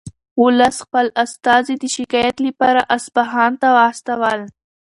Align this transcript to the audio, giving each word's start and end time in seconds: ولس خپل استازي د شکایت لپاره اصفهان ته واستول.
ولس 0.41 0.75
خپل 0.85 1.05
استازي 1.23 1.75
د 1.81 1.85
شکایت 1.95 2.35
لپاره 2.47 2.81
اصفهان 2.97 3.51
ته 3.61 3.67
واستول. 3.77 4.39